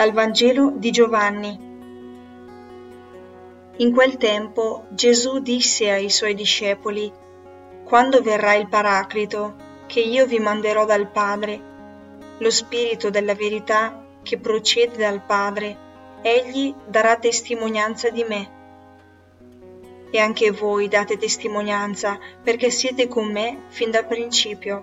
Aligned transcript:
Dal 0.00 0.12
Vangelo 0.12 0.72
di 0.76 0.90
Giovanni. 0.90 1.58
In 3.76 3.92
quel 3.92 4.16
tempo 4.16 4.86
Gesù 4.88 5.40
disse 5.40 5.90
ai 5.90 6.08
suoi 6.08 6.32
discepoli, 6.32 7.12
Quando 7.84 8.22
verrà 8.22 8.54
il 8.54 8.66
Paraclito, 8.66 9.56
che 9.84 10.00
io 10.00 10.24
vi 10.24 10.38
manderò 10.38 10.86
dal 10.86 11.10
Padre, 11.10 11.60
lo 12.38 12.50
Spirito 12.50 13.10
della 13.10 13.34
verità 13.34 14.02
che 14.22 14.38
procede 14.38 14.96
dal 14.96 15.20
Padre, 15.20 15.76
egli 16.22 16.74
darà 16.86 17.16
testimonianza 17.16 18.08
di 18.08 18.24
me. 18.24 18.50
E 20.10 20.18
anche 20.18 20.50
voi 20.50 20.88
date 20.88 21.18
testimonianza 21.18 22.18
perché 22.42 22.70
siete 22.70 23.06
con 23.06 23.30
me 23.30 23.64
fin 23.68 23.90
dal 23.90 24.06
principio. 24.06 24.82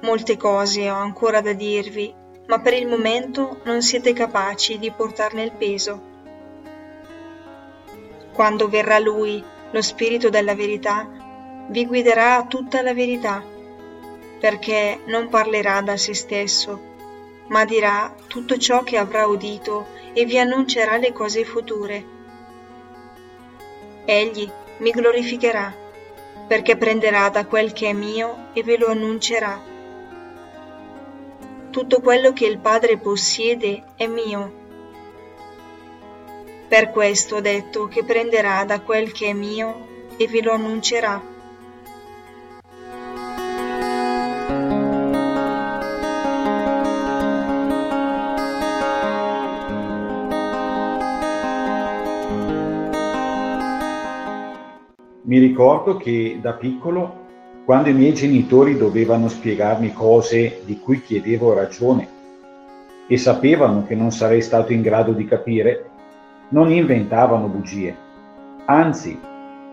Molte 0.00 0.38
cose 0.38 0.88
ho 0.88 0.96
ancora 0.96 1.42
da 1.42 1.52
dirvi, 1.52 2.24
ma 2.48 2.60
per 2.60 2.72
il 2.72 2.86
momento 2.86 3.60
non 3.64 3.82
siete 3.82 4.14
capaci 4.14 4.78
di 4.78 4.90
portarne 4.90 5.42
il 5.42 5.52
peso. 5.52 6.00
Quando 8.32 8.68
verrà 8.68 8.98
Lui, 8.98 9.44
lo 9.70 9.82
Spirito 9.82 10.30
della 10.30 10.54
verità, 10.54 11.66
vi 11.68 11.84
guiderà 11.84 12.36
a 12.36 12.46
tutta 12.46 12.80
la 12.80 12.94
verità, 12.94 13.44
perché 14.40 15.00
non 15.06 15.28
parlerà 15.28 15.82
da 15.82 15.98
se 15.98 16.14
stesso, 16.14 16.80
ma 17.48 17.66
dirà 17.66 18.14
tutto 18.28 18.56
ciò 18.56 18.82
che 18.82 18.96
avrà 18.96 19.26
udito 19.26 19.88
e 20.14 20.24
vi 20.24 20.38
annuncerà 20.38 20.96
le 20.96 21.12
cose 21.12 21.44
future. 21.44 22.06
Egli 24.06 24.50
mi 24.78 24.90
glorificherà, 24.90 25.74
perché 26.46 26.78
prenderà 26.78 27.28
da 27.28 27.44
quel 27.44 27.74
che 27.74 27.90
è 27.90 27.92
mio 27.92 28.48
e 28.54 28.62
ve 28.62 28.78
lo 28.78 28.86
annuncerà 28.86 29.67
tutto 31.78 32.00
quello 32.00 32.32
che 32.32 32.44
il 32.44 32.58
Padre 32.58 32.98
possiede 32.98 33.84
è 33.94 34.08
mio. 34.08 34.52
Per 36.66 36.90
questo 36.90 37.36
ho 37.36 37.40
detto 37.40 37.86
che 37.86 38.02
prenderà 38.02 38.64
da 38.64 38.80
quel 38.80 39.12
che 39.12 39.28
è 39.28 39.32
mio 39.32 39.86
e 40.16 40.26
ve 40.26 40.42
lo 40.42 40.54
annuncerà. 40.54 41.22
Mi 55.22 55.38
ricordo 55.38 55.96
che 55.96 56.38
da 56.40 56.54
piccolo 56.54 57.27
quando 57.68 57.90
i 57.90 57.92
miei 57.92 58.14
genitori 58.14 58.78
dovevano 58.78 59.28
spiegarmi 59.28 59.92
cose 59.92 60.62
di 60.64 60.80
cui 60.80 61.02
chiedevo 61.02 61.52
ragione 61.52 62.08
e 63.06 63.18
sapevano 63.18 63.84
che 63.86 63.94
non 63.94 64.10
sarei 64.10 64.40
stato 64.40 64.72
in 64.72 64.80
grado 64.80 65.12
di 65.12 65.26
capire, 65.26 65.84
non 66.48 66.72
inventavano 66.72 67.46
bugie, 67.46 67.94
anzi 68.64 69.20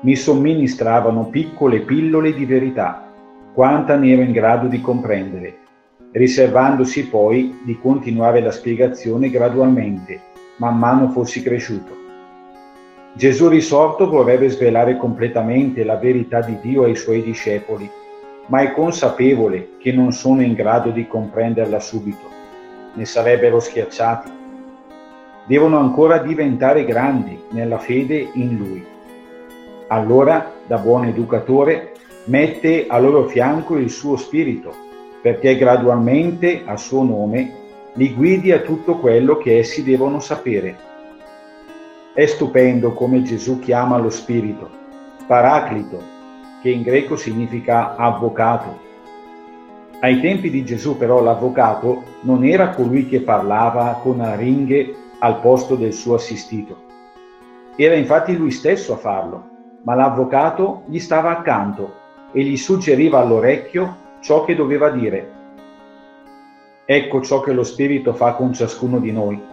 mi 0.00 0.16
somministravano 0.16 1.26
piccole 1.26 1.80
pillole 1.80 2.32
di 2.32 2.46
verità, 2.46 3.12
quanta 3.52 3.94
ne 3.94 4.12
ero 4.12 4.22
in 4.22 4.32
grado 4.32 4.68
di 4.68 4.80
comprendere, 4.80 5.58
riservandosi 6.12 7.08
poi 7.08 7.60
di 7.62 7.78
continuare 7.78 8.40
la 8.40 8.52
spiegazione 8.52 9.28
gradualmente, 9.28 10.18
man 10.56 10.78
mano 10.78 11.10
fossi 11.10 11.42
cresciuto. 11.42 12.01
Gesù 13.14 13.48
risorto 13.48 14.08
vorrebbe 14.08 14.48
svelare 14.48 14.96
completamente 14.96 15.84
la 15.84 15.96
verità 15.96 16.40
di 16.40 16.58
Dio 16.62 16.84
ai 16.84 16.96
suoi 16.96 17.22
discepoli, 17.22 17.88
ma 18.46 18.62
è 18.62 18.72
consapevole 18.72 19.72
che 19.78 19.92
non 19.92 20.12
sono 20.12 20.40
in 20.40 20.54
grado 20.54 20.88
di 20.88 21.06
comprenderla 21.06 21.78
subito, 21.78 22.26
ne 22.94 23.04
sarebbero 23.04 23.60
schiacciati. 23.60 24.30
Devono 25.44 25.78
ancora 25.78 26.18
diventare 26.18 26.86
grandi 26.86 27.38
nella 27.50 27.78
fede 27.78 28.30
in 28.32 28.56
Lui. 28.56 28.82
Allora, 29.88 30.50
da 30.66 30.78
buon 30.78 31.04
educatore, 31.04 31.92
mette 32.24 32.86
a 32.88 32.98
loro 32.98 33.26
fianco 33.26 33.76
il 33.76 33.90
suo 33.90 34.16
spirito, 34.16 34.72
perché 35.20 35.58
gradualmente, 35.58 36.62
a 36.64 36.78
suo 36.78 37.02
nome, 37.02 37.52
li 37.92 38.14
guidi 38.14 38.52
a 38.52 38.60
tutto 38.60 38.96
quello 38.96 39.36
che 39.36 39.58
essi 39.58 39.84
devono 39.84 40.18
sapere 40.18 40.90
è 42.14 42.26
stupendo 42.26 42.92
come 42.92 43.22
Gesù 43.22 43.58
chiama 43.58 43.96
lo 43.96 44.10
Spirito, 44.10 44.68
Paraclito, 45.26 45.98
che 46.60 46.68
in 46.68 46.82
greco 46.82 47.16
significa 47.16 47.96
avvocato. 47.96 48.78
Ai 50.00 50.20
tempi 50.20 50.50
di 50.50 50.62
Gesù 50.62 50.98
però 50.98 51.22
l'avvocato 51.22 52.02
non 52.22 52.44
era 52.44 52.70
colui 52.70 53.06
che 53.06 53.22
parlava 53.22 53.98
con 54.02 54.20
aringhe 54.20 54.94
al 55.20 55.40
posto 55.40 55.74
del 55.74 55.94
suo 55.94 56.16
assistito. 56.16 56.76
Era 57.76 57.94
infatti 57.94 58.36
lui 58.36 58.50
stesso 58.50 58.92
a 58.92 58.98
farlo, 58.98 59.48
ma 59.84 59.94
l'avvocato 59.94 60.82
gli 60.88 60.98
stava 60.98 61.30
accanto 61.30 61.94
e 62.32 62.42
gli 62.42 62.58
suggeriva 62.58 63.20
all'orecchio 63.20 63.96
ciò 64.20 64.44
che 64.44 64.54
doveva 64.54 64.90
dire. 64.90 65.32
Ecco 66.84 67.22
ciò 67.22 67.40
che 67.40 67.54
lo 67.54 67.64
Spirito 67.64 68.12
fa 68.12 68.34
con 68.34 68.52
ciascuno 68.52 68.98
di 68.98 69.12
noi 69.12 69.51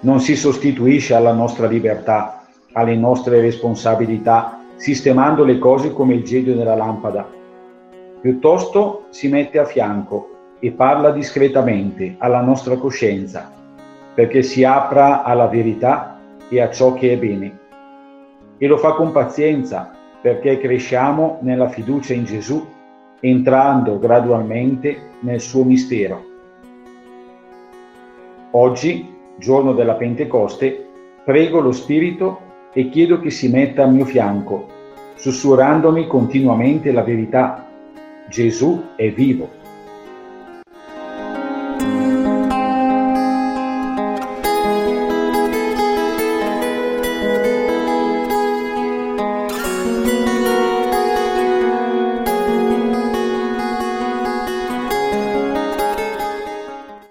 non 0.00 0.20
si 0.20 0.36
sostituisce 0.36 1.14
alla 1.14 1.32
nostra 1.32 1.66
libertà, 1.66 2.44
alle 2.72 2.96
nostre 2.96 3.40
responsabilità, 3.40 4.60
sistemando 4.76 5.44
le 5.44 5.58
cose 5.58 5.92
come 5.92 6.14
il 6.14 6.24
genio 6.24 6.54
della 6.54 6.74
lampada. 6.74 7.28
Piuttosto 8.20 9.06
si 9.10 9.28
mette 9.28 9.58
a 9.58 9.64
fianco 9.64 10.56
e 10.58 10.70
parla 10.70 11.10
discretamente 11.10 12.16
alla 12.18 12.40
nostra 12.40 12.76
coscienza, 12.76 13.50
perché 14.14 14.42
si 14.42 14.64
apra 14.64 15.22
alla 15.22 15.46
verità 15.46 16.18
e 16.48 16.60
a 16.60 16.70
ciò 16.70 16.94
che 16.94 17.12
è 17.12 17.16
bene. 17.16 17.58
E 18.58 18.66
lo 18.66 18.76
fa 18.76 18.92
con 18.92 19.12
pazienza, 19.12 19.90
perché 20.20 20.58
cresciamo 20.58 21.38
nella 21.42 21.68
fiducia 21.68 22.12
in 22.12 22.24
Gesù, 22.24 22.66
entrando 23.20 23.98
gradualmente 23.98 24.98
nel 25.20 25.40
suo 25.40 25.64
mistero. 25.64 26.24
Oggi 28.52 29.18
giorno 29.40 29.72
della 29.72 29.94
Pentecoste, 29.94 30.86
prego 31.24 31.58
lo 31.58 31.72
Spirito 31.72 32.68
e 32.72 32.90
chiedo 32.90 33.18
che 33.18 33.30
si 33.30 33.48
metta 33.48 33.82
al 33.82 33.92
mio 33.92 34.04
fianco, 34.04 34.68
sussurrandomi 35.16 36.06
continuamente 36.06 36.92
la 36.92 37.02
verità. 37.02 37.66
Gesù 38.28 38.80
è 38.94 39.10
vivo. 39.10 39.59